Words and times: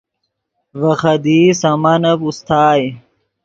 ڤے 0.79 0.91
خدیئی 1.01 1.49
سامانف 1.61 2.19
اوستائے 2.25 2.85